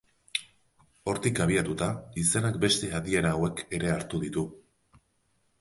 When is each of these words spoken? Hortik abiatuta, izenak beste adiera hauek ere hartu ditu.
Hortik 1.11 1.41
abiatuta, 1.45 1.89
izenak 2.23 2.57
beste 2.65 2.89
adiera 3.01 3.37
hauek 3.37 3.65
ere 3.81 3.93
hartu 3.99 4.23
ditu. 4.29 4.51